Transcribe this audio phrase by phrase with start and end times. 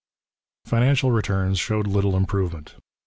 [0.65, 2.73] Financial returns showed little improvement.